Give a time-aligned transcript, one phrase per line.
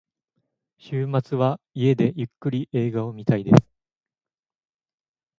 [0.79, 3.69] 週末は家でゆっくり映画を見たいです。